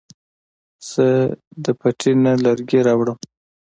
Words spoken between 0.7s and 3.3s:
زه د پټي نه لرګي راوړم